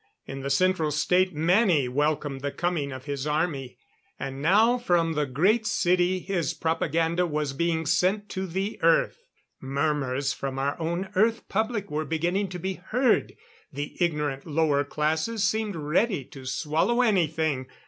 In 0.25 0.39
the 0.39 0.49
Central 0.49 0.89
State 0.89 1.31
many 1.35 1.87
welcomed 1.87 2.41
the 2.41 2.49
coming 2.51 2.91
of 2.91 3.05
his 3.05 3.27
army. 3.27 3.77
And 4.19 4.41
now 4.41 4.79
from 4.79 5.13
the 5.13 5.27
Great 5.27 5.67
City 5.67 6.17
his 6.21 6.55
propaganda 6.55 7.27
was 7.27 7.53
being 7.53 7.85
sent 7.85 8.27
to 8.29 8.47
the 8.47 8.79
Earth. 8.81 9.19
Murmurs 9.61 10.33
from 10.33 10.57
our 10.57 10.75
own 10.79 11.09
Earth 11.15 11.47
public 11.49 11.91
were 11.91 12.03
beginning 12.03 12.49
to 12.49 12.57
be 12.57 12.73
heard. 12.87 13.33
The 13.71 13.95
ignorant 13.99 14.43
lower 14.47 14.83
classes 14.83 15.43
seemed 15.43 15.75
ready 15.75 16.25
to 16.29 16.47
swallow 16.47 17.03
anything. 17.03 17.67